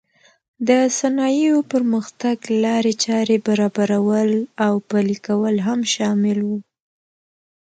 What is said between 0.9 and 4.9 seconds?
صنایعو پرمختګ لارې چارې برابرول او